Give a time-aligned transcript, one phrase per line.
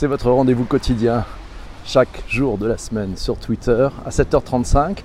[0.00, 1.26] c'est votre rendez-vous quotidien
[1.84, 5.00] chaque jour de la semaine sur Twitter à 7h35.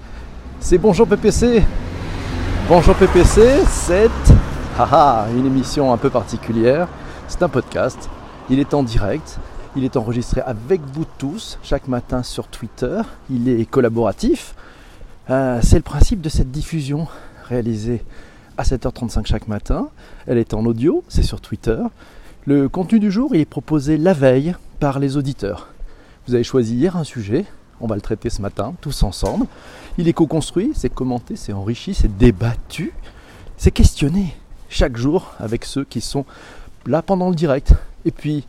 [0.61, 1.61] C'est Bonjour PPC.
[2.69, 4.09] Bonjour PPC, c'est
[5.37, 6.87] une émission un peu particulière.
[7.27, 8.09] C'est un podcast.
[8.49, 9.37] Il est en direct.
[9.75, 13.01] Il est enregistré avec vous tous chaque matin sur Twitter.
[13.29, 14.55] Il est collaboratif.
[15.29, 17.09] Euh, c'est le principe de cette diffusion
[17.49, 18.01] réalisée
[18.57, 19.89] à 7h35 chaque matin.
[20.25, 21.79] Elle est en audio, c'est sur Twitter.
[22.45, 25.69] Le contenu du jour, il est proposé la veille par les auditeurs.
[26.27, 27.45] Vous avez choisi hier un sujet,
[27.81, 29.47] on va le traiter ce matin, tous ensemble.
[29.97, 32.93] Il est co-construit, c'est commenté, c'est enrichi, c'est débattu,
[33.57, 34.35] c'est questionné
[34.69, 36.25] chaque jour avec ceux qui sont
[36.85, 37.73] là pendant le direct.
[38.05, 38.45] Et puis,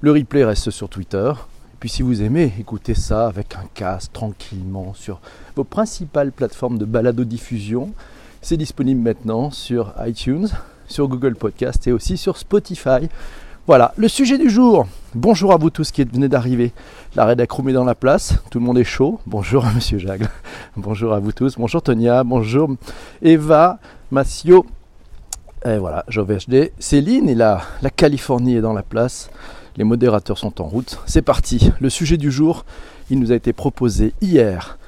[0.00, 1.32] le replay reste sur Twitter.
[1.74, 5.20] Et puis, si vous aimez, écoutez ça avec un casque tranquillement sur
[5.56, 7.92] vos principales plateformes de balado-diffusion.
[8.42, 10.48] C'est disponible maintenant sur iTunes,
[10.86, 13.08] sur Google Podcast et aussi sur Spotify.
[13.66, 14.86] Voilà, le sujet du jour.
[15.14, 16.72] Bonjour à vous tous qui venez d'arriver.
[17.14, 19.20] La rédac est dans la place, tout le monde est chaud.
[19.26, 20.28] Bonjour à Monsieur Jagle.
[20.76, 21.56] Bonjour à vous tous.
[21.58, 22.24] Bonjour Tonia.
[22.24, 22.70] Bonjour
[23.20, 23.78] Eva,
[24.10, 24.64] Massio.
[25.66, 26.72] Et voilà, JovHD.
[26.78, 29.30] Céline et la, la Californie est dans la place.
[29.76, 30.98] Les modérateurs sont en route.
[31.04, 31.70] C'est parti.
[31.80, 32.64] Le sujet du jour,
[33.10, 34.78] il nous a été proposé hier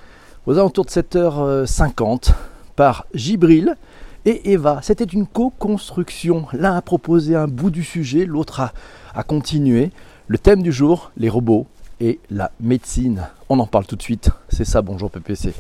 [0.47, 2.33] aux alentours de 7h50
[2.75, 3.77] par Gibril
[4.25, 4.81] et Eva.
[4.83, 6.47] C'était une co-construction.
[6.53, 8.61] L'un a proposé un bout du sujet, l'autre
[9.15, 9.91] a, continué.
[10.29, 11.67] Le thème du jour, les robots
[12.01, 13.29] et la médecine.
[13.49, 14.31] On en parle tout de suite.
[14.49, 15.53] C'est ça, bonjour PPC.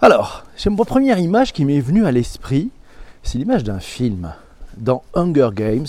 [0.00, 2.70] Alors, c'est ma première image qui m'est venue à l'esprit.
[3.22, 4.32] C'est l'image d'un film.
[4.76, 5.86] Dans Hunger Games,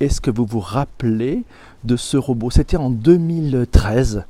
[0.00, 1.44] est-ce que vous vous rappelez
[1.84, 2.50] de ce robot?
[2.50, 4.24] C'était en 2013,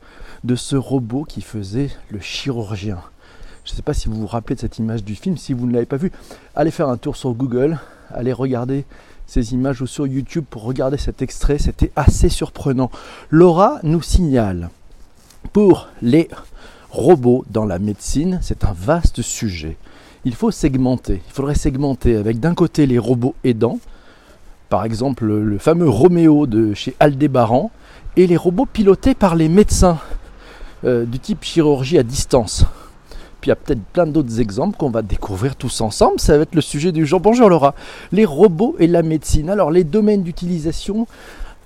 [0.45, 2.99] de ce robot qui faisait le chirurgien.
[3.69, 5.37] Je ne sais pas si vous vous rappelez de cette image du film.
[5.37, 6.11] Si vous ne l'avez pas vu,
[6.57, 7.79] allez faire un tour sur Google,
[8.11, 8.87] allez regarder
[9.27, 11.59] ces images ou sur YouTube pour regarder cet extrait.
[11.59, 12.91] C'était assez surprenant.
[13.29, 14.71] Laura nous signale
[15.53, 16.31] pour les
[16.89, 19.77] robots dans la médecine, c'est un vaste sujet.
[20.25, 21.21] Il faut segmenter.
[21.29, 23.81] Il faudrait segmenter avec d'un côté les robots aidants,
[24.71, 27.71] par exemple le fameux Roméo de chez Aldébaran,
[28.17, 29.99] et les robots pilotés par les médecins
[30.85, 32.65] euh, du type chirurgie à distance.
[33.41, 36.19] Puis il y a peut-être plein d'autres exemples qu'on va découvrir tous ensemble.
[36.19, 37.21] Ça va être le sujet du jour.
[37.21, 37.75] Bonjour Laura.
[38.11, 39.49] Les robots et la médecine.
[39.49, 41.07] Alors les domaines d'utilisation,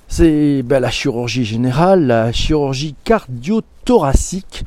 [0.08, 4.64] c'est ben, la chirurgie générale, la chirurgie cardio-thoracique,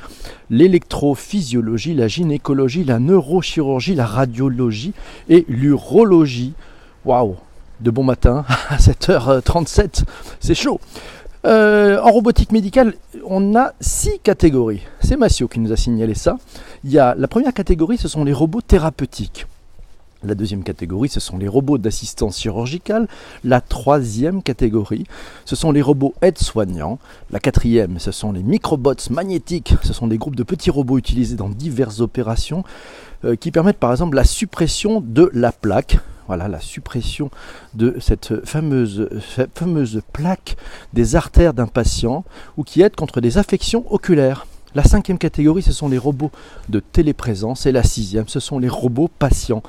[0.50, 4.94] l'électrophysiologie, la gynécologie, la neurochirurgie, la radiologie
[5.30, 6.54] et l'urologie.
[7.06, 7.36] Waouh
[7.82, 10.06] De bon matin à 7h37,
[10.40, 10.80] c'est chaud.
[11.46, 14.82] Euh, en robotique médicale, on a six catégories.
[15.06, 16.40] C'est Massio qui nous a signalé ça.
[16.84, 19.46] Il y a la première catégorie, ce sont les robots thérapeutiques.
[20.24, 23.08] La deuxième catégorie, ce sont les robots d'assistance chirurgicale.
[23.44, 25.06] La troisième catégorie,
[25.46, 26.98] ce sont les robots aides-soignants.
[27.30, 29.76] La quatrième, ce sont les microbots magnétiques.
[29.84, 32.64] Ce sont des groupes de petits robots utilisés dans diverses opérations
[33.26, 37.30] euh, qui permettent par exemple la suppression de la plaque voilà la suppression
[37.76, 39.08] de cette fameuse,
[39.54, 40.58] fameuse plaque
[40.92, 42.26] des artères d'un patient
[42.58, 44.48] ou qui aide contre des affections oculaires.
[44.76, 46.32] La cinquième catégorie, ce sont les robots
[46.68, 49.64] de téléprésence et la sixième, ce sont les robots patients.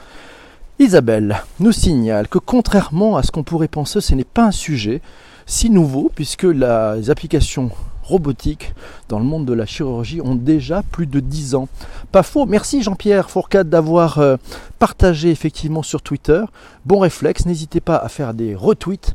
[0.81, 5.01] Isabelle nous signale que contrairement à ce qu'on pourrait penser, ce n'est pas un sujet
[5.47, 7.71] si nouveau puisque les applications
[8.03, 8.75] robotiques
[9.09, 11.69] dans le monde de la chirurgie ont déjà plus de 10 ans.
[12.11, 14.37] Pas faux, merci Jean-Pierre Fourcade d'avoir euh,
[14.81, 16.43] partagé effectivement sur Twitter.
[16.85, 19.15] Bon réflexe, n'hésitez pas à faire des retweets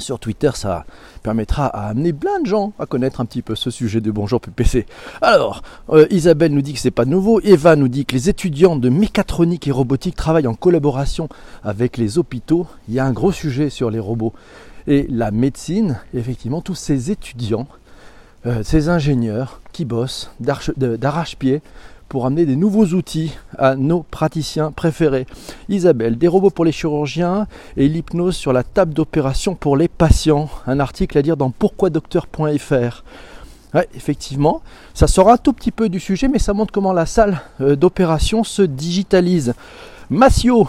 [0.00, 0.84] sur Twitter, ça
[1.24, 4.40] permettra à amener plein de gens à connaître un petit peu ce sujet de Bonjour
[4.40, 4.86] PPC.
[5.20, 8.76] Alors, euh, Isabelle nous dit que c'est pas nouveau, Eva nous dit que les étudiants
[8.76, 11.28] de mécatronique et robotique travaillent en collaboration
[11.64, 12.68] avec les hôpitaux.
[12.88, 14.32] Il y a un gros sujet sur les robots.
[14.86, 17.66] Et la médecine, effectivement, tous ces étudiants
[18.46, 21.60] euh, ces ingénieurs qui bossent d'arrache-pied
[22.08, 25.26] pour amener des nouveaux outils à nos praticiens préférés.
[25.68, 27.46] Isabelle, des robots pour les chirurgiens
[27.76, 30.48] et l'hypnose sur la table d'opération pour les patients.
[30.66, 33.04] Un article à lire dans pourquoidocteur.fr.
[33.74, 34.62] Ouais, effectivement,
[34.94, 37.76] ça sort un tout petit peu du sujet, mais ça montre comment la salle euh,
[37.76, 39.54] d'opération se digitalise.
[40.08, 40.68] Massio,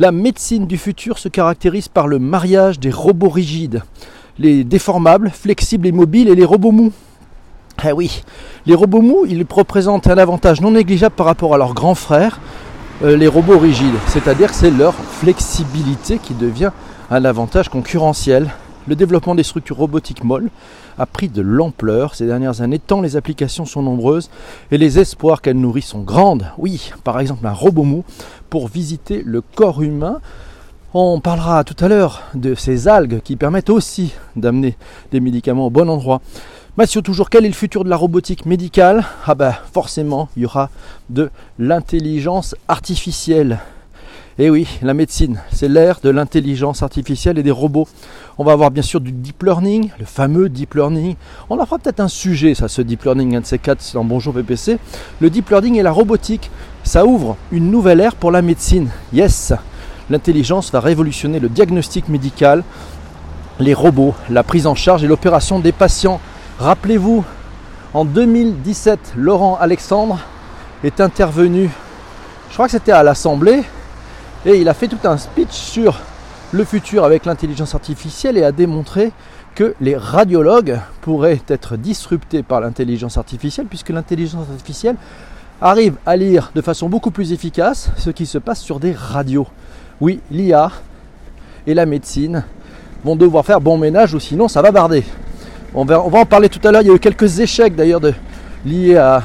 [0.00, 3.82] la médecine du futur se caractérise par le mariage des robots rigides
[4.38, 6.92] les déformables, flexibles et mobiles et les robots mous.
[7.84, 8.22] Eh oui,
[8.64, 12.38] les robots mous, ils représentent un avantage non négligeable par rapport à leurs grands frères,
[13.02, 13.96] euh, les robots rigides.
[14.06, 16.70] C'est-à-dire que c'est leur flexibilité qui devient
[17.10, 18.50] un avantage concurrentiel.
[18.86, 20.50] Le développement des structures robotiques molles
[20.96, 24.30] a pris de l'ampleur ces dernières années, tant les applications sont nombreuses
[24.70, 26.46] et les espoirs qu'elles nourrissent sont grandes.
[26.58, 28.04] Oui, par exemple un robot mou
[28.48, 30.20] pour visiter le corps humain
[30.94, 34.76] On parlera tout à l'heure de ces algues qui permettent aussi d'amener
[35.10, 36.20] des médicaments au bon endroit.
[36.78, 39.04] Mathieu, toujours, quel est le futur de la robotique médicale?
[39.26, 40.70] Ah ben forcément, il y aura
[41.10, 41.28] de
[41.58, 43.58] l'intelligence artificielle.
[44.38, 47.86] Et eh oui, la médecine, c'est l'ère de l'intelligence artificielle et des robots.
[48.38, 51.16] On va avoir bien sûr du deep learning, le fameux deep learning.
[51.50, 54.04] On en fera peut-être un sujet, ça, ce deep learning, un de ces quatre, dans
[54.04, 54.78] Bonjour PPC.
[55.20, 56.50] Le deep learning et la robotique,
[56.84, 58.88] ça ouvre une nouvelle ère pour la médecine.
[59.12, 59.52] Yes,
[60.08, 62.64] l'intelligence va révolutionner le diagnostic médical,
[63.60, 66.18] les robots, la prise en charge et l'opération des patients.
[66.62, 67.24] Rappelez-vous,
[67.92, 70.20] en 2017, Laurent Alexandre
[70.84, 71.68] est intervenu,
[72.50, 73.64] je crois que c'était à l'Assemblée,
[74.46, 75.98] et il a fait tout un speech sur
[76.52, 79.10] le futur avec l'intelligence artificielle et a démontré
[79.56, 84.94] que les radiologues pourraient être disruptés par l'intelligence artificielle puisque l'intelligence artificielle
[85.60, 89.48] arrive à lire de façon beaucoup plus efficace ce qui se passe sur des radios.
[90.00, 90.70] Oui, l'IA
[91.66, 92.44] et la médecine
[93.04, 95.02] vont devoir faire bon ménage ou sinon ça va barder.
[95.74, 96.82] On va, en parler tout à l'heure.
[96.82, 98.00] Il y a eu quelques échecs d'ailleurs
[98.64, 99.22] liés à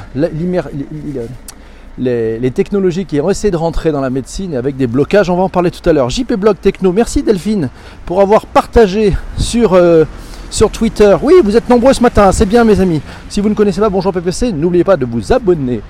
[1.97, 5.29] les, technologies qui ont essayé de rentrer dans la médecine avec des blocages.
[5.29, 6.09] On va en parler tout à l'heure.
[6.09, 7.69] JP Blog Techno, merci Delphine
[8.05, 10.05] pour avoir partagé sur, euh,
[10.49, 11.15] sur Twitter.
[11.21, 13.01] Oui, vous êtes nombreux ce matin, c'est bien mes amis.
[13.27, 15.81] Si vous ne connaissez pas Bonjour PPC, n'oubliez pas de vous abonner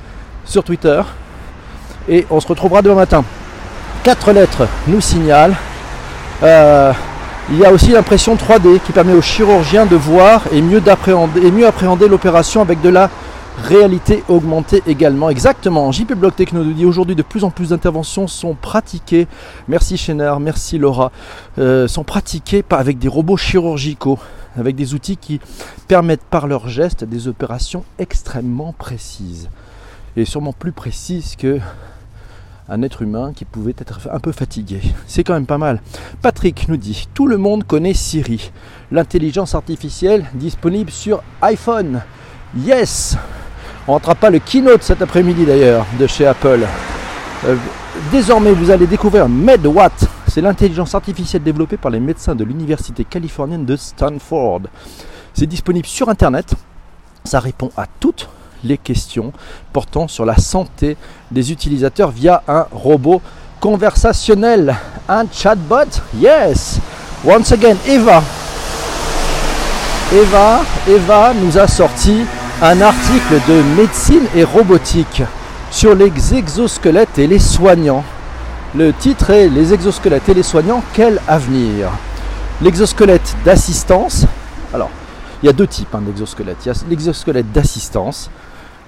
[0.44, 1.02] sur Twitter.
[2.10, 3.24] Et on se retrouvera demain matin.
[4.04, 5.56] Quatre lettres nous signalent.
[6.42, 6.94] Euh,
[7.50, 10.82] il y a aussi l'impression 3D qui permet aux chirurgiens de voir et mieux,
[11.42, 13.10] et mieux appréhender l'opération avec de la
[13.64, 15.30] réalité augmentée également.
[15.30, 15.92] Exactement.
[15.92, 19.28] JP Block Techno dit aujourd'hui de plus en plus d'interventions sont pratiquées.
[19.68, 21.12] Merci Chénard, merci Laura.
[21.58, 24.20] Euh, sont pratiquées avec des robots chirurgicaux,
[24.58, 25.40] avec des outils qui
[25.88, 29.50] permettent par leurs gestes des opérations extrêmement précises
[30.18, 31.60] et sûrement plus précises que
[32.70, 34.82] un être humain qui pouvait être un peu fatigué.
[35.08, 35.82] C'est quand même pas mal.
[36.22, 38.52] Patrick nous dit Tout le monde connaît Siri,
[38.92, 42.02] l'intelligence artificielle disponible sur iPhone.
[42.58, 43.18] Yes
[43.88, 46.66] On ne pas le keynote cet après-midi d'ailleurs de chez Apple.
[47.46, 47.56] Euh,
[48.12, 50.08] désormais, vous allez découvrir MedWatt.
[50.28, 54.62] C'est l'intelligence artificielle développée par les médecins de l'université californienne de Stanford.
[55.34, 56.54] C'est disponible sur Internet.
[57.24, 58.30] Ça répond à toutes
[58.68, 59.34] les questions
[59.74, 60.98] portant sur la santé
[61.32, 63.22] des utilisateurs via un robot
[63.60, 64.76] conversationnel,
[65.10, 66.02] un chatbot?
[66.20, 66.80] Yes.
[67.26, 68.22] Once again, Eva.
[70.14, 72.24] Eva, Eva nous a sorti
[72.62, 75.24] un article de médecine et robotique
[75.70, 78.04] sur les exosquelettes et les soignants.
[78.76, 81.90] Le titre est Les exosquelettes et les soignants, quel avenir?
[82.62, 84.26] L'exosquelette d'assistance.
[84.74, 84.90] Alors,
[85.42, 86.66] il y a deux types hein, d'exosquelettes.
[86.66, 88.30] Il y a l'exosquelette d'assistance,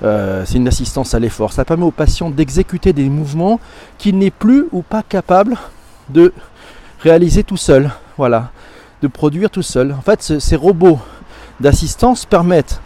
[0.03, 1.53] euh, c'est une assistance à l'effort.
[1.53, 3.59] Ça permet au patient d'exécuter des mouvements
[3.97, 5.57] qu'il n'est plus ou pas capable
[6.09, 6.33] de
[7.01, 7.91] réaliser tout seul.
[8.17, 8.51] Voilà,
[9.01, 9.93] de produire tout seul.
[9.93, 10.99] En fait, ces robots
[11.59, 12.79] d'assistance permettent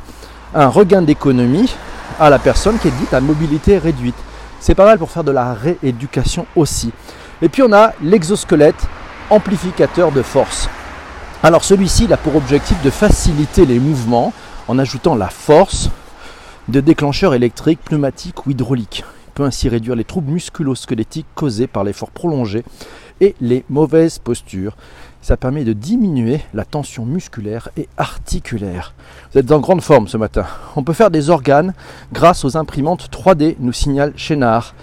[0.55, 1.73] un regain d'économie
[2.19, 4.15] à la personne qui est dite à mobilité réduite.
[4.59, 6.91] C'est pas mal pour faire de la rééducation aussi.
[7.41, 8.87] Et puis on a l'exosquelette
[9.29, 10.69] amplificateur de force.
[11.41, 14.31] Alors celui-ci a pour objectif de faciliter les mouvements
[14.67, 15.89] en ajoutant la force,
[16.67, 19.03] de déclencheurs électriques, pneumatiques ou hydrauliques.
[19.27, 22.63] Il peut ainsi réduire les troubles musculo-squelettiques causés par l'effort prolongé
[23.21, 24.75] et les mauvaises postures.
[25.21, 28.93] Ça permet de diminuer la tension musculaire et articulaire.
[29.31, 30.45] Vous êtes en grande forme ce matin.
[30.75, 31.73] On peut faire des organes
[32.11, 34.75] grâce aux imprimantes 3D, nous signale Chénard.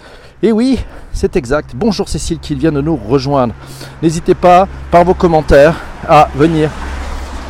[0.43, 0.79] Et oui,
[1.13, 1.73] c'est exact.
[1.75, 3.53] Bonjour Cécile qui vient de nous rejoindre.
[4.01, 6.71] N'hésitez pas par vos commentaires à venir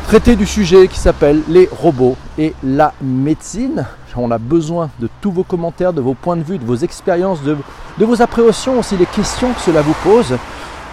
[0.06, 3.86] traiter du sujet qui s'appelle les robots et la médecine.
[4.16, 7.42] On a besoin de tous vos commentaires, de vos points de vue, de vos expériences,
[7.42, 7.56] de,
[7.98, 10.36] vos appréhensions aussi, les questions que cela vous pose.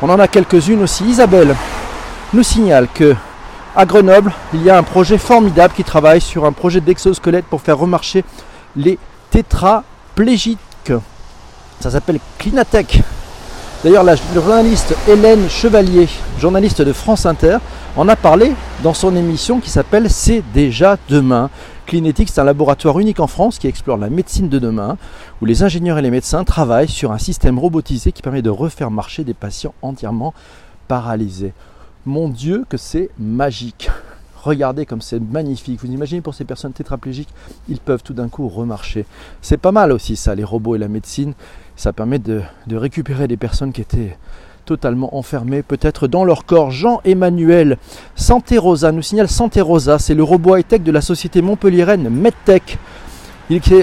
[0.01, 1.03] On en a quelques-unes aussi.
[1.03, 1.55] Isabelle
[2.33, 3.15] nous signale que
[3.75, 7.61] à Grenoble, il y a un projet formidable qui travaille sur un projet d'exosquelette pour
[7.61, 8.23] faire remarcher
[8.75, 8.97] les
[9.29, 10.59] tétraplégiques.
[11.79, 13.01] Ça s'appelle Clinatech.
[13.83, 16.09] D'ailleurs, la journaliste Hélène Chevalier,
[16.39, 17.57] journaliste de France Inter,
[17.99, 21.49] en a parlé dans son émission qui s'appelle C'est déjà demain.
[21.85, 24.97] Clinétique, c'est un laboratoire unique en France qui explore la médecine de demain,
[25.41, 28.89] où les ingénieurs et les médecins travaillent sur un système robotisé qui permet de refaire
[28.89, 30.33] marcher des patients entièrement
[30.87, 31.51] paralysés.
[32.05, 33.89] Mon Dieu, que c'est magique!
[34.43, 35.81] Regardez comme c'est magnifique.
[35.81, 37.33] Vous imaginez pour ces personnes tétraplégiques,
[37.67, 39.05] ils peuvent tout d'un coup remarcher.
[39.41, 41.33] C'est pas mal aussi ça, les robots et la médecine.
[41.75, 44.17] Ça permet de, de récupérer des personnes qui étaient
[44.69, 46.69] totalement enfermés peut-être dans leur corps.
[46.69, 47.77] Jean-Emmanuel
[48.15, 52.77] Santé Rosa nous signale Santé Rosa, c'est le robot high-tech de la société montpelliéraine MedTech.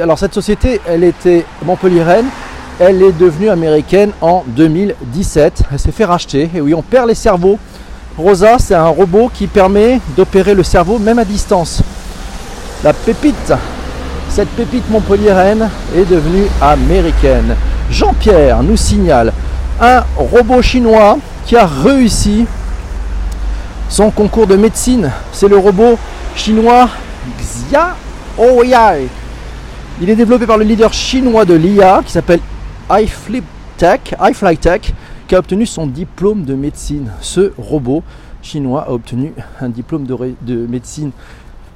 [0.01, 2.27] alors cette société, elle était montpelliéraine
[2.79, 5.63] elle est devenue américaine en 2017.
[5.73, 6.51] Elle s'est fait racheter.
[6.55, 7.59] Et oui, on perd les cerveaux.
[8.19, 11.83] Rosa, c'est un robot qui permet d'opérer le cerveau même à distance.
[12.85, 13.55] La pépite,
[14.29, 17.57] cette pépite montpelliéraine est devenue américaine.
[17.91, 19.33] Jean-Pierre nous signale
[19.81, 22.47] un robot chinois qui a réussi
[23.89, 25.11] son concours de médecine.
[25.33, 25.99] C'est le robot
[26.35, 26.89] chinois
[27.39, 27.97] Xia
[28.39, 29.09] Ouyai.
[30.01, 32.41] Il est développé par le leader chinois de l'IA qui s'appelle
[32.91, 33.45] iFlip
[35.29, 37.13] qui a obtenu son diplôme de médecine.
[37.21, 38.03] Ce robot
[38.43, 41.11] chinois a obtenu un diplôme de médecine.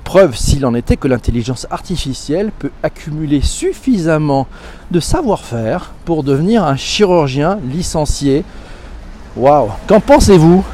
[0.05, 4.47] Preuve, s'il en était, que l'intelligence artificielle peut accumuler suffisamment
[4.91, 8.45] de savoir-faire pour devenir un chirurgien licencié.
[9.37, 9.71] Waouh.
[9.87, 10.65] Qu'en pensez-vous?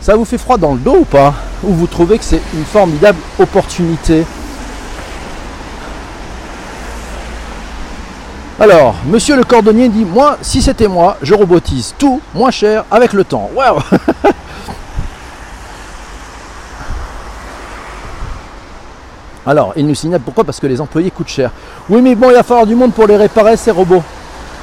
[0.00, 1.34] Ça vous fait froid dans le dos ou pas?
[1.62, 4.24] Ou vous trouvez que c'est une formidable opportunité?
[8.58, 13.12] Alors, monsieur le cordonnier dit Moi, si c'était moi, je robotise tout moins cher avec
[13.12, 13.50] le temps.
[13.54, 13.78] Waouh
[19.46, 21.50] Alors, il nous signale pourquoi Parce que les employés coûtent cher.
[21.88, 24.02] Oui, mais bon, il va falloir du monde pour les réparer, ces robots.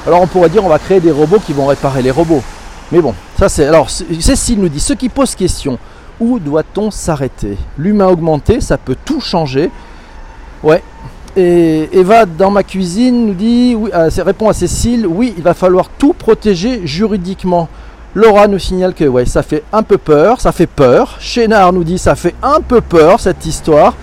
[0.06, 2.42] Alors, on pourrait dire on va créer des robots qui vont réparer les robots.
[2.90, 3.66] Mais bon, ça c'est.
[3.66, 5.78] Alors, Cécile nous dit ce qui pose question
[6.18, 7.56] où doit-on s'arrêter?
[7.78, 9.70] L'humain augmenté, ça peut tout changer.
[10.62, 10.82] Ouais.
[11.36, 15.54] Et Eva dans ma cuisine nous dit, oui, euh, répond à Cécile, oui, il va
[15.54, 17.68] falloir tout protéger juridiquement.
[18.14, 21.16] Laura nous signale que ouais, ça fait un peu peur, ça fait peur.
[21.20, 23.94] Chénard nous dit ça fait un peu peur cette histoire.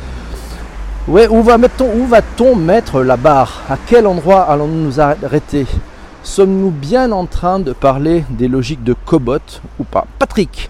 [1.08, 2.22] Ouais, où va-t-on va
[2.56, 3.62] mettre la barre?
[3.70, 5.66] À quel endroit allons-nous nous arrêter?
[6.22, 9.40] Sommes-nous bien en train de parler des logiques de Cobot
[9.80, 10.06] ou pas?
[10.20, 10.70] Patrick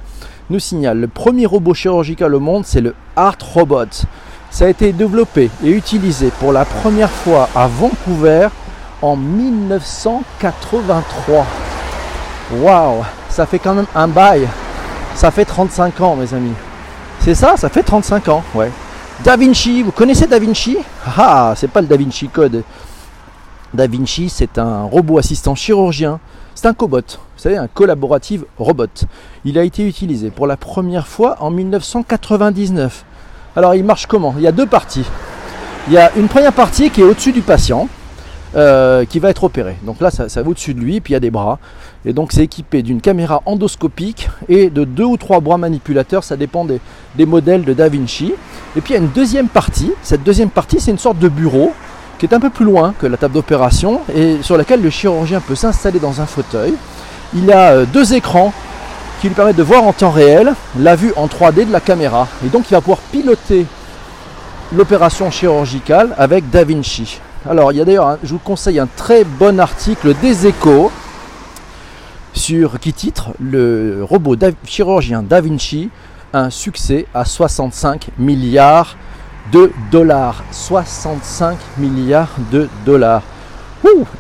[0.52, 4.06] nous signale le premier robot chirurgical au monde, c'est le Art Robot.
[4.52, 8.50] Ça a été développé et utilisé pour la première fois à Vancouver
[9.02, 11.48] en 1983.
[12.60, 14.48] Waouh, ça fait quand même un bail.
[15.16, 16.54] Ça fait 35 ans, mes amis.
[17.22, 18.70] C'est ça, ça fait 35 ans, ouais.
[19.24, 20.78] Da Vinci, vous connaissez Da Vinci?
[21.18, 22.64] Ah, c'est pas le Da Vinci Code.
[23.74, 26.20] Da Vinci, c'est un robot assistant chirurgien.
[26.54, 28.86] C'est un cobot, vous savez, un collaborative robot.
[29.44, 33.06] Il a été utilisé pour la première fois en 1999.
[33.56, 34.34] Alors, il marche comment?
[34.38, 35.06] Il y a deux parties.
[35.88, 37.90] Il y a une première partie qui est au-dessus du patient,
[38.58, 39.78] euh, qui va être opéré.
[39.84, 41.60] Donc là, ça, va au-dessus de lui, puis il y a des bras.
[42.06, 46.38] Et donc c'est équipé d'une caméra endoscopique et de deux ou trois bras manipulateurs, ça
[46.38, 46.80] dépend des,
[47.16, 48.34] des modèles de Da Vinci.
[48.76, 49.92] Et puis il y a une deuxième partie.
[50.02, 51.72] Cette deuxième partie, c'est une sorte de bureau
[52.18, 55.40] qui est un peu plus loin que la table d'opération et sur laquelle le chirurgien
[55.40, 56.74] peut s'installer dans un fauteuil.
[57.36, 58.54] Il a euh, deux écrans
[59.22, 62.28] qui lui permettent de voir en temps réel la vue en 3D de la caméra.
[62.46, 63.66] Et donc il va pouvoir piloter
[64.76, 67.20] l'opération chirurgicale avec Da Vinci.
[67.50, 70.92] Alors il y a d'ailleurs, je vous conseille un très bon article des échos
[72.34, 74.36] sur qui titre Le robot
[74.66, 75.90] chirurgien Da Vinci,
[76.34, 78.98] un succès à 65 milliards
[79.54, 80.44] de dollars.
[80.52, 83.24] 65 milliards de dollars.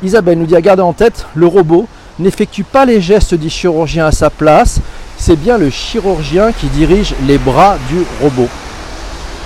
[0.02, 1.86] Isabelle nous dit à garder en tête, le robot
[2.20, 4.80] n'effectue pas les gestes du chirurgien à sa place,
[5.18, 8.48] c'est bien le chirurgien qui dirige les bras du robot.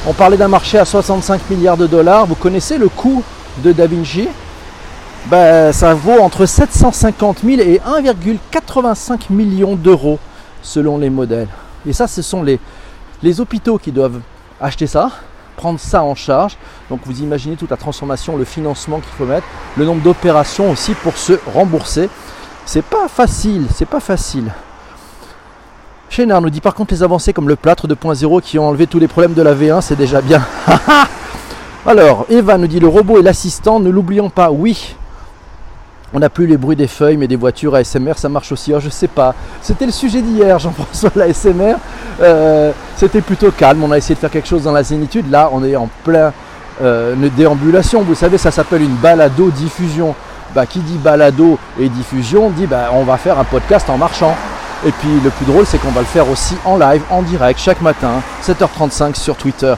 [0.05, 3.23] On parlait d'un marché à 65 milliards de dollars, vous connaissez le coût
[3.57, 4.27] de Da Vinci
[5.27, 10.19] ben, ça vaut entre 750 000 et 1,85 millions d'euros
[10.63, 11.47] selon les modèles.
[11.85, 12.59] Et ça, ce sont les,
[13.21, 14.19] les hôpitaux qui doivent
[14.59, 15.11] acheter ça,
[15.55, 16.57] prendre ça en charge.
[16.89, 19.45] Donc vous imaginez toute la transformation, le financement qu'il faut mettre,
[19.77, 22.09] le nombre d'opérations aussi pour se rembourser.
[22.65, 24.51] C'est pas facile, c'est pas facile.
[26.09, 28.99] Chénard nous dit par contre les avancées comme le plâtre 2.0 qui ont enlevé tous
[28.99, 30.45] les problèmes de la V1, c'est déjà bien.
[31.85, 34.95] Alors, Eva nous dit le robot et l'assistant, ne l'oublions pas, oui,
[36.13, 38.71] on n'a plus les bruits des feuilles, mais des voitures ASMR, ça marche aussi.
[38.71, 39.33] Alors, je sais pas.
[39.61, 41.75] C'était le sujet d'hier, Jean-François, l'ASMR.
[42.21, 43.83] Euh, c'était plutôt calme.
[43.83, 45.31] On a essayé de faire quelque chose dans la zénitude.
[45.31, 46.33] Là, on est en plein
[46.81, 48.01] euh, déambulation.
[48.01, 50.13] Vous savez, ça s'appelle une balado-diffusion.
[50.53, 54.35] Bah, qui dit balado et diffusion dit bah, on va faire un podcast en marchant.
[54.85, 57.57] Et puis le plus drôle, c'est qu'on va le faire aussi en live, en direct,
[57.57, 59.73] chaque matin, 7h35 sur Twitter.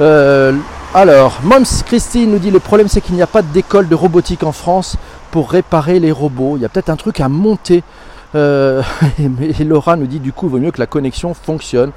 [0.00, 0.52] Euh,
[0.94, 4.42] alors, Moms Christine nous dit le problème c'est qu'il n'y a pas d'école de robotique
[4.42, 4.96] en France
[5.30, 6.58] pour réparer les robots.
[6.58, 7.82] Il y a peut-être un truc à monter.
[8.34, 8.82] Euh,
[9.58, 11.92] et Laura nous dit du coup vaut mieux que la connexion fonctionne.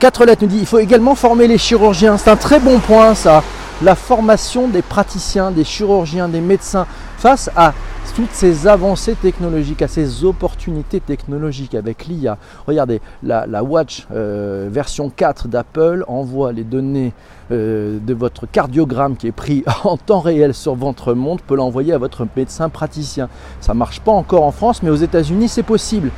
[0.00, 2.16] Quatre lettres nous dit il faut également former les chirurgiens.
[2.16, 3.42] C'est un très bon point ça.
[3.82, 6.86] La formation des praticiens, des chirurgiens, des médecins
[7.18, 7.74] face à
[8.14, 12.38] toutes ces avancées technologiques, à ces opportunités technologiques avec l'IA.
[12.66, 17.12] Regardez, la, Watch euh, version 4 d'Apple envoie les données
[17.50, 21.92] euh, de votre cardiogramme qui est pris en temps réel sur votre montre, peut l'envoyer
[21.92, 23.28] à votre médecin praticien.
[23.60, 26.10] Ça ne marche pas encore en France, mais aux États-Unis, c'est possible.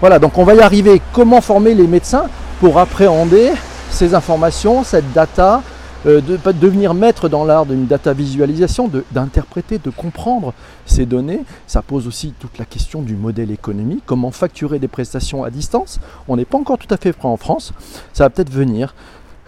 [0.00, 1.00] Voilà, donc on va y arriver.
[1.12, 2.26] Comment former les médecins
[2.60, 3.52] pour appréhender
[3.90, 5.62] ces informations, cette data,
[6.06, 10.52] euh, de devenir maître dans l'art d'une data visualisation, d'interpréter, de, comprendre
[10.84, 11.40] ces données.
[11.66, 15.98] Ça pose aussi toute la question du modèle économique, comment facturer des prestations à distance?
[16.28, 17.72] On n'est pas encore tout à fait prêt en France,
[18.12, 18.94] ça va peut-être venir.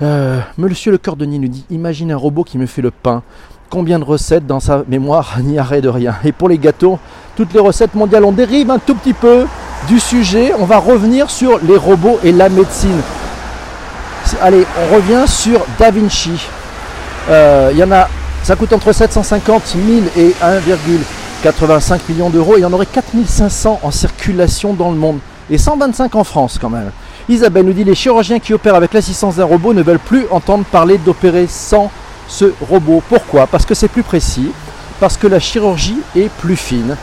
[0.03, 3.23] Euh, Monsieur le cordonnier nous dit, imagine un robot qui me fait le pain.
[3.71, 5.39] Combien de recettes dans sa mémoire?
[5.43, 6.17] N'y arrête de rien.
[6.25, 6.99] Et pour les gâteaux,
[7.37, 9.47] toutes les recettes mondiales, on dérive un tout petit peu
[9.87, 10.53] du sujet.
[10.59, 13.01] On va revenir sur les robots et la médecine.
[14.43, 16.33] Allez, on revient sur Da Vinci.
[17.31, 17.71] Euh,
[18.43, 20.35] ça coûte entre 750 000 et
[21.45, 22.55] 1,85 millions d'euros.
[22.57, 25.19] Il y en aurait 4500 en circulation dans le monde
[25.51, 26.91] et 125 en France quand même.
[27.29, 30.65] Isabelle nous dit les chirurgiens qui opèrent avec l'assistance d'un robot ne veulent plus entendre
[30.65, 31.91] parler d'opérer sans
[32.27, 33.03] ce robot.
[33.09, 33.47] Pourquoi?
[33.47, 34.51] Parce que c'est plus précis,
[35.01, 36.97] parce que la chirurgie est plus fine.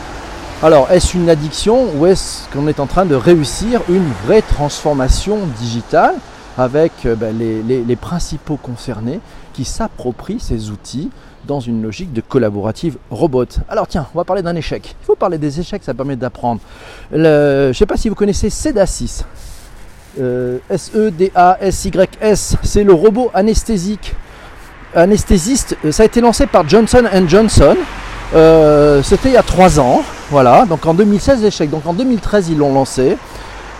[0.62, 5.38] Alors, est-ce une addiction ou est-ce qu'on est en train de réussir une vraie transformation
[5.58, 6.14] digitale?
[6.58, 9.20] Avec euh, ben, les, principaux concernés
[9.52, 11.10] qui s'approprient ces outils
[11.46, 13.46] dans une logique de collaborative robot.
[13.68, 14.96] Alors tiens, on va parler d'un échec.
[15.02, 16.60] Il faut parler des échecs, ça permet d'apprendre.
[17.12, 19.22] Je ne sais pas si vous connaissez SEDA6.
[20.18, 24.14] Euh, S-E-D-A-S-Y-S, c'est le robot anesthésique.
[24.94, 27.76] Anesthésiste, ça a été lancé par Johnson Johnson.
[28.34, 30.02] Euh, c'était il y a trois ans.
[30.30, 31.70] Voilà, donc en 2016 échec.
[31.70, 33.16] Donc en 2013 ils l'ont lancé.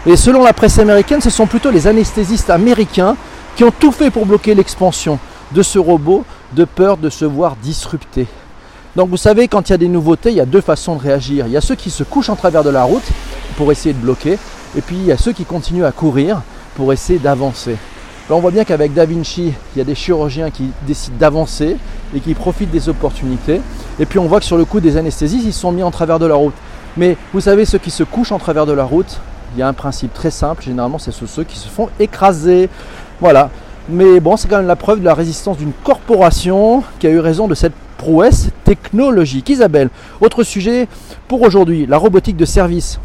[0.08, 3.16] Et selon la presse américaine, ce sont plutôt les anesthésistes américains
[3.56, 5.18] qui ont tout fait pour bloquer l'expansion
[5.50, 8.28] de ce robot de peur de se voir disrupté.
[8.94, 11.00] Donc vous savez, quand il y a des nouveautés, il y a deux façons de
[11.00, 11.46] réagir.
[11.48, 13.02] Il y a ceux qui se couchent en travers de la route
[13.56, 14.38] pour essayer de bloquer,
[14.76, 16.42] et puis il y a ceux qui continuent à courir
[16.76, 17.76] pour essayer d'avancer.
[18.30, 21.76] On voit bien qu'avec Da Vinci, il y a des chirurgiens qui décident d'avancer
[22.14, 23.60] et qui profitent des opportunités.
[23.98, 26.18] Et puis on voit que sur le coup des anesthésistes, ils sont mis en travers
[26.18, 26.54] de la route.
[26.96, 29.20] Mais vous savez, ceux qui se couchent en travers de la route,
[29.56, 32.68] il y a un principe très simple, généralement c'est ceux qui se font écraser.
[33.20, 33.48] Voilà.
[33.88, 37.20] Mais bon, c'est quand même la preuve de la résistance d'une corporation qui a eu
[37.20, 39.48] raison de cette prouesse technologique.
[39.48, 39.88] Isabelle,
[40.20, 40.88] autre sujet
[41.26, 42.98] pour aujourd'hui, la robotique de service.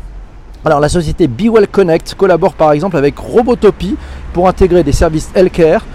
[0.65, 3.95] Alors la société BeWell Connect collabore par exemple avec Robotopy
[4.33, 5.85] pour intégrer des services healthcare,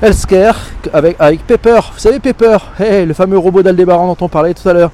[0.00, 0.56] healthcare
[0.92, 1.80] avec, Pepper.
[1.92, 4.92] Vous savez Pepper, le fameux robot d'Aldébaran dont on parlait tout à l'heure.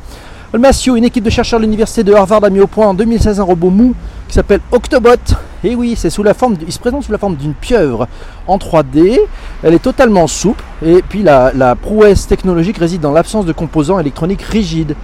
[0.59, 3.39] Matthew, une équipe de chercheurs de l'université de Harvard a mis au point en 2016
[3.39, 3.95] un robot mou
[4.31, 5.17] qui s'appelle Octobot.
[5.65, 8.07] Et oui, c'est sous la forme, il se présente sous la forme d'une pieuvre
[8.47, 9.19] en 3D.
[9.63, 10.63] Elle est totalement souple.
[10.85, 14.95] Et puis la, prouesse technologique réside dans l'absence de composants électroniques rigides.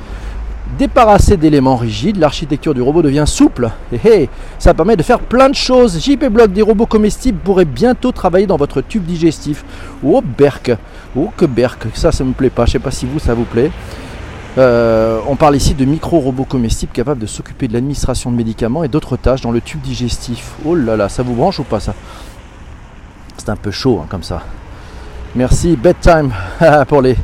[0.78, 3.70] Débarrassé d'éléments rigides, l'architecture du robot devient souple.
[4.04, 6.00] Et ça permet de faire plein de choses.
[6.00, 9.64] JP Block des robots comestibles pourraient bientôt travailler dans votre tube digestif.
[10.04, 10.72] Oh berk,
[11.16, 12.66] oh que berk, ça ça me plaît pas.
[12.66, 13.70] Je sais pas si vous ça vous plaît.
[14.58, 18.88] Euh, on parle ici de micro-robots comestibles capables de s'occuper de l'administration de médicaments et
[18.88, 20.54] d'autres tâches dans le tube digestif.
[20.64, 21.94] Oh là là, ça vous branche ou pas ça?
[23.36, 24.42] C'est un peu chaud hein, comme ça.
[25.34, 26.32] Merci, bedtime
[26.88, 27.16] pour les.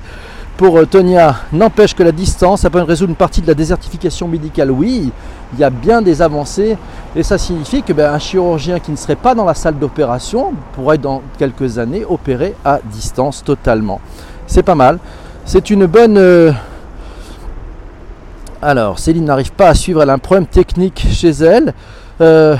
[0.59, 4.29] Pour euh, Tonia, n'empêche que la distance, ça peut résoudre une partie de la désertification
[4.29, 4.71] médicale.
[4.71, 5.11] Oui,
[5.55, 6.77] il y a bien des avancées
[7.17, 10.53] et ça signifie que ben, un chirurgien qui ne serait pas dans la salle d'opération
[10.75, 14.01] pourrait dans quelques années opérer à distance totalement.
[14.47, 14.99] C'est pas mal.
[15.47, 16.53] C'est une bonne, euh,
[18.63, 21.75] alors, Céline n'arrive pas à suivre, elle a un problème technique chez elle.
[22.21, 22.57] Euh,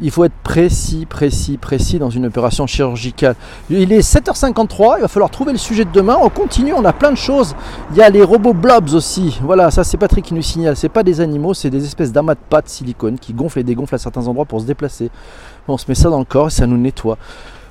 [0.00, 3.34] il faut être précis, précis, précis dans une opération chirurgicale.
[3.68, 6.16] Il est 7h53, il va falloir trouver le sujet de demain.
[6.22, 7.56] On continue, on a plein de choses.
[7.90, 9.38] Il y a les robots blobs aussi.
[9.42, 10.76] Voilà, ça c'est Patrick qui nous signale.
[10.76, 13.96] C'est pas des animaux, c'est des espèces d'amas de pâte silicone qui gonflent et dégonflent
[13.96, 15.10] à certains endroits pour se déplacer.
[15.66, 17.18] On se met ça dans le corps et ça nous nettoie.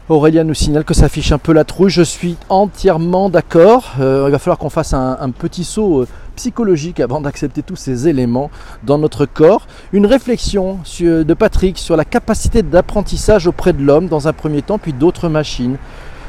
[0.09, 1.91] Aurélien nous signale que ça affiche un peu la trouille.
[1.91, 3.93] Je suis entièrement d'accord.
[3.99, 8.07] Euh, il va falloir qu'on fasse un, petit saut euh, psychologique avant d'accepter tous ces
[8.07, 8.49] éléments
[8.83, 9.67] dans notre corps.
[9.93, 14.79] Une réflexion de Patrick sur la capacité d'apprentissage auprès de l'homme dans un premier temps,
[14.79, 15.77] puis d'autres machines.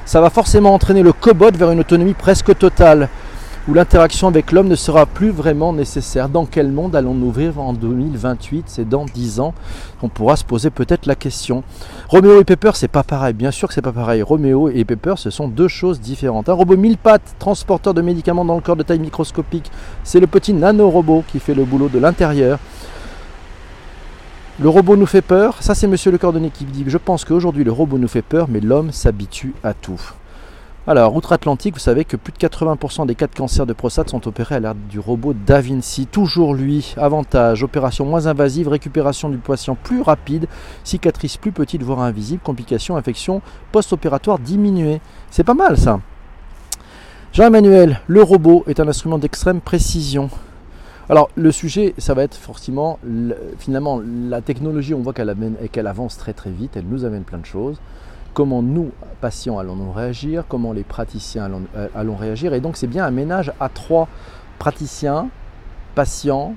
[0.04, 3.08] Ça va forcément entraîner le cobot vers une autonomie presque totale
[3.70, 6.28] où l'interaction avec l'homme ne sera plus vraiment nécessaire.
[6.28, 9.54] Dans quel monde allons-nous vivre en 2028 C'est dans 10 ans
[10.00, 11.62] qu'on pourra se poser peut-être la question.
[12.08, 13.32] Roméo et Pepper, c'est pas pareil.
[13.32, 14.22] Bien sûr que c'est pas pareil.
[14.22, 16.48] Roméo et Pepper, ce sont deux choses différentes.
[16.48, 19.70] Un robot mille pattes, transporteur de médicaments dans le corps de taille microscopique,
[20.02, 22.58] c'est le petit nano-robot qui fait le boulot de l'intérieur.
[24.58, 27.62] Le robot nous fait peur, ça c'est Monsieur le Cordonnier qui dit Je pense qu'aujourd'hui
[27.62, 30.00] le robot nous fait peur, mais l'homme s'habitue à tout.
[30.90, 34.26] Alors, outre-Atlantique, vous savez que plus de 80% des cas de cancer de prostate sont
[34.26, 36.08] opérés à l'aide du robot Da Vinci.
[36.08, 40.48] Toujours lui, avantage, opération moins invasive, récupération du patient plus rapide,
[40.82, 45.00] cicatrice plus petite, voire invisible, complications, infections post-opératoires diminuées.
[45.30, 46.00] C'est pas mal ça.
[47.32, 50.28] Jean-Emmanuel, le robot est un instrument d'extrême précision.
[51.08, 52.98] Alors le sujet, ça va être forcément,
[53.60, 57.46] finalement, la technologie, on voit qu'elle avance très très vite, elle nous amène plein de
[57.46, 57.80] choses
[58.34, 58.90] comment nous,
[59.20, 62.54] patients, allons-nous réagir, comment les praticiens allons, euh, allons réagir.
[62.54, 64.08] Et donc c'est bien un ménage à trois
[64.58, 65.28] praticiens,
[65.94, 66.54] patients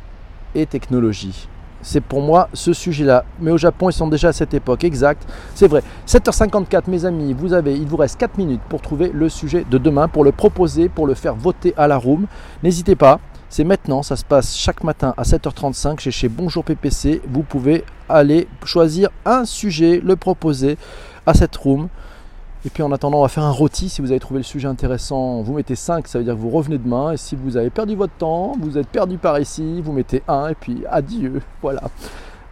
[0.56, 1.48] et technologie.
[1.82, 3.26] C'est pour moi ce sujet-là.
[3.42, 5.28] Mais au Japon, ils sont déjà à cette époque, exact.
[5.54, 5.84] C'est vrai.
[6.08, 9.78] 7h54, mes amis, vous avez, il vous reste 4 minutes pour trouver le sujet de
[9.78, 12.26] demain, pour le proposer, pour le faire voter à la room.
[12.64, 17.22] N'hésitez pas, c'est maintenant, ça se passe chaque matin à 7h35 chez, chez Bonjour PPC.
[17.30, 20.78] Vous pouvez aller choisir un sujet, le proposer
[21.26, 21.90] à cette room.
[22.66, 23.90] Et puis en attendant, on va faire un rôti.
[23.90, 26.50] Si vous avez trouvé le sujet intéressant, vous mettez 5, ça veut dire que vous
[26.50, 27.12] revenez demain.
[27.12, 30.48] Et si vous avez perdu votre temps, vous êtes perdu par ici, vous mettez 1
[30.50, 31.42] et puis adieu.
[31.62, 31.84] Voilà.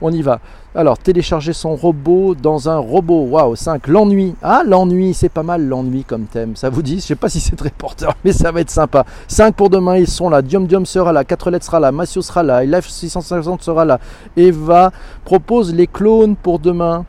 [0.04, 0.40] On y va.
[0.74, 3.28] Alors, télécharger son robot dans un robot.
[3.28, 3.88] Waouh, 5.
[3.88, 4.34] L'ennui.
[4.42, 6.56] Ah, l'ennui, c'est pas mal l'ennui comme thème.
[6.56, 6.96] Ça vous dit?
[6.96, 9.06] Je sais pas si c'est très porteur, mais ça va être sympa.
[9.28, 10.42] 5 pour demain, ils sont là.
[10.42, 11.24] Diom Diom sera là.
[11.24, 11.92] 4 lettres sera là.
[11.92, 12.64] Massio sera là.
[12.66, 14.00] Life 650 sera là.
[14.36, 14.92] Eva
[15.24, 17.06] propose les clones pour demain.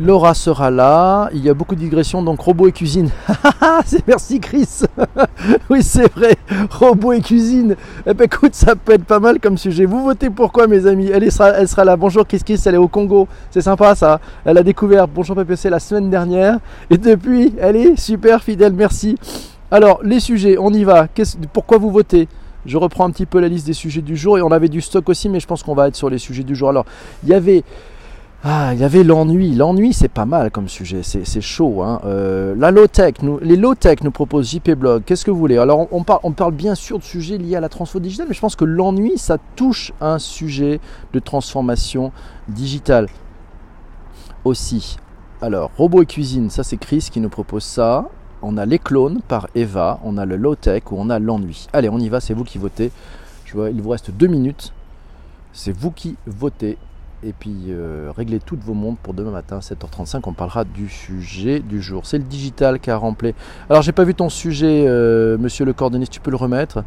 [0.00, 1.30] Laura sera là.
[1.32, 3.10] Il y a beaucoup de digressions, donc robot et cuisine.
[3.86, 4.82] c'est merci Chris.
[5.70, 6.36] oui, c'est vrai.
[6.70, 7.76] Robot et cuisine.
[8.06, 9.84] Eh ben, écoute, ça peut être pas mal comme sujet.
[9.84, 11.10] Vous votez pourquoi, mes amis?
[11.12, 11.96] Elle sera, elle sera là.
[11.96, 13.28] Bonjour Chris Chris, elle est au Congo.
[13.50, 14.20] C'est sympa ça.
[14.44, 16.58] Elle a découvert Bonjour PPC la semaine dernière.
[16.90, 18.72] Et depuis, elle est super fidèle.
[18.72, 19.16] Merci.
[19.70, 21.06] Alors, les sujets, on y va.
[21.52, 22.28] Pourquoi vous votez?
[22.66, 24.80] Je reprends un petit peu la liste des sujets du jour et on avait du
[24.80, 26.70] stock aussi, mais je pense qu'on va être sur les sujets du jour.
[26.70, 26.86] Alors,
[27.22, 27.62] il y avait
[28.46, 29.54] ah, il y avait l'ennui.
[29.54, 31.82] L'ennui, c'est pas mal comme sujet, c'est chaud.
[31.82, 32.02] Hein.
[32.04, 35.02] Euh, la low-tech, les low-tech nous proposent JP Blog.
[35.06, 35.56] Qu'est-ce que vous voulez?
[35.56, 38.34] Alors, on, parle, on parle bien sûr de sujets liés à la transformation digitale, mais
[38.34, 40.78] je pense que l'ennui, ça touche un sujet
[41.14, 42.12] de transformation
[42.46, 43.08] digitale
[44.44, 44.98] aussi.
[45.40, 48.10] Alors, robot et cuisine, ça c'est Chris qui nous propose ça.
[48.42, 51.66] On a les clones par Eva, on a le low-tech ou on a l'ennui.
[51.72, 52.92] Allez, on y va, c'est vous qui votez.
[53.46, 54.74] Je vois, il vous reste deux minutes.
[55.54, 56.76] C'est vous qui votez
[57.24, 61.60] et puis euh, réglez toutes vos montres pour demain matin 7h35 on parlera du sujet
[61.60, 62.06] du jour.
[62.06, 63.34] C'est le digital qui a rempli.
[63.70, 66.84] Alors j'ai pas vu ton sujet euh, monsieur le cordonnier tu peux le remettre.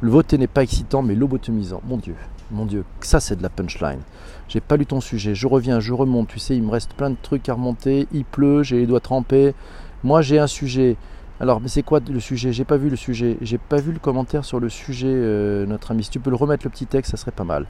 [0.00, 1.80] Le voter n'est pas excitant mais lobotomisant.
[1.86, 2.14] Mon dieu.
[2.50, 2.84] Mon dieu.
[3.00, 4.00] Ça c'est de la punchline.
[4.48, 5.34] J'ai pas lu ton sujet.
[5.34, 6.28] Je reviens je remonte.
[6.28, 8.06] Tu sais il me reste plein de trucs à remonter.
[8.12, 9.54] Il pleut j'ai les doigts trempés.
[10.02, 10.96] Moi j'ai un sujet.
[11.40, 12.52] Alors, mais c'est quoi le sujet?
[12.52, 13.38] J'ai pas vu le sujet.
[13.40, 16.04] J'ai pas vu le commentaire sur le sujet, euh, notre ami.
[16.04, 17.66] Si tu peux le remettre le petit texte, ça serait pas mal.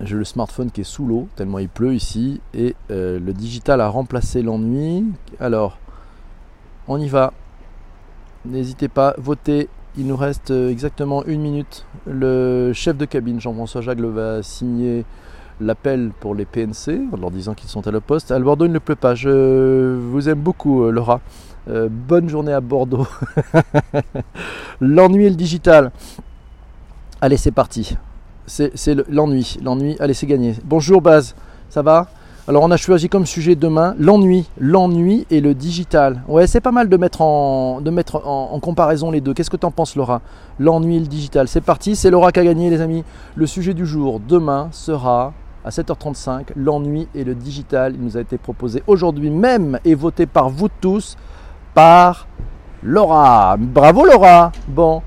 [0.00, 2.40] J'ai le smartphone qui est sous l'eau, tellement il pleut ici.
[2.52, 5.04] Et euh, le digital a remplacé l'ennui.
[5.38, 5.78] Alors,
[6.88, 7.32] on y va.
[8.44, 9.68] N'hésitez pas, votez.
[9.96, 11.86] Il nous reste euh, exactement une minute.
[12.06, 15.04] Le chef de cabine, Jean-François Jagle, va signer
[15.60, 18.32] l'appel pour les PNC en leur disant qu'ils sont à la poste.
[18.32, 19.14] À Bordeaux, il ne pleut pas.
[19.14, 21.20] Je vous aime beaucoup, euh, Laura.
[21.68, 23.06] bonne journée à Bordeaux.
[24.80, 25.92] L'ennui et le digital.
[27.20, 27.96] Allez, c'est parti
[28.46, 29.56] c'est l'ennui.
[29.62, 30.54] L'ennui, allez, c'est gagné.
[30.64, 31.34] Bonjour Baz,
[31.68, 32.08] ça va?
[32.46, 36.22] Alors on a choisi comme sujet demain l'ennui, l'ennui et le digital.
[36.28, 37.80] Ouais, c'est pas mal de mettre en,
[38.60, 39.32] comparaison les deux.
[39.32, 40.20] Qu'est-ce que tu en penses Laura?
[40.58, 41.48] L'ennui et le digital.
[41.48, 43.02] C'est parti, c'est Laura qui a gagné les amis.
[43.34, 45.32] Le sujet du jour demain sera
[45.64, 47.94] à 7h35, l'ennui et le digital.
[47.94, 51.16] Il nous a été proposé aujourd'hui même et voté par vous tous,
[51.72, 52.28] par
[52.82, 53.56] Laura.
[53.58, 55.00] Bravo Laura Bon,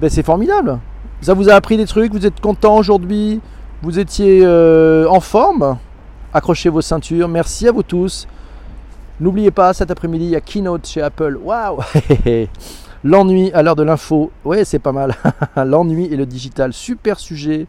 [0.00, 0.78] ben c'est formidable.
[1.22, 3.40] Ça vous a appris des trucs, vous êtes content aujourd'hui,
[3.82, 5.78] vous étiez euh, en forme?
[6.32, 7.28] Accrochez vos ceintures.
[7.28, 8.26] Merci à vous tous.
[9.18, 11.38] N'oubliez pas, cet après-midi, il y a Keynote chez Apple.
[11.42, 11.78] Waouh
[13.04, 14.30] L'ennui à l'heure de l'info.
[14.44, 15.14] Ouais, c'est pas mal.
[15.56, 16.72] L'ennui et le digital.
[16.72, 17.66] Super sujet.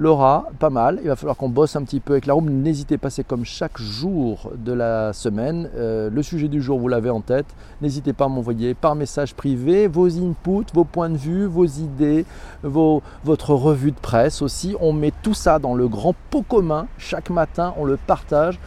[0.00, 1.00] Laura, pas mal.
[1.02, 2.48] Il va falloir qu'on bosse un petit peu avec la room.
[2.48, 5.68] N'hésitez pas, c'est comme chaque jour de la semaine.
[5.74, 7.46] Euh, le sujet du jour, vous l'avez en tête.
[7.82, 12.26] N'hésitez pas à m'envoyer par message privé vos inputs, vos points de vue, vos idées,
[12.62, 14.76] votre revue de presse aussi.
[14.80, 16.86] On met tout ça dans le grand pot commun.
[16.96, 18.60] Chaque matin, on le partage.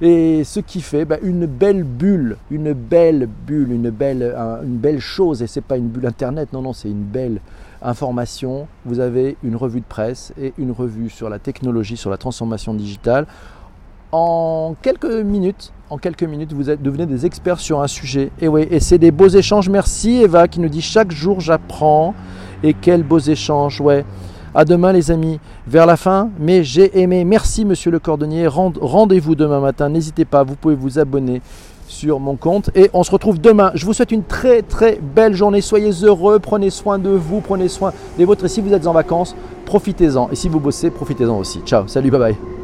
[0.00, 5.00] Et ce qui fait bah, une belle bulle, une belle bulle, une belle, une belle
[5.00, 5.42] chose.
[5.42, 7.40] Et c'est pas une bulle internet, non, non, c'est une belle
[7.82, 12.16] information, vous avez une revue de presse et une revue sur la technologie, sur la
[12.16, 13.26] transformation digitale.
[14.10, 18.30] En quelques minutes, en quelques minutes, vous devenez des experts sur un sujet.
[18.40, 19.68] Et oui, et c'est des beaux échanges.
[19.68, 22.14] Merci Eva qui nous dit chaque jour j'apprends.
[22.62, 24.04] Et quels beaux échanges, ouais.
[24.54, 25.38] À demain les amis.
[25.66, 27.24] Vers la fin, mais j'ai aimé.
[27.24, 28.46] Merci monsieur le cordonnier.
[28.48, 29.88] Rendez-vous demain matin.
[29.88, 31.40] N'hésitez pas, vous pouvez vous abonner
[31.98, 33.72] sur mon compte et on se retrouve demain.
[33.74, 35.60] Je vous souhaite une très très belle journée.
[35.60, 38.44] Soyez heureux, prenez soin de vous, prenez soin des vôtres.
[38.44, 39.34] Et si vous êtes en vacances,
[39.64, 40.30] profitez-en.
[40.30, 41.60] Et si vous bossez, profitez-en aussi.
[41.66, 42.57] Ciao, salut, bye bye.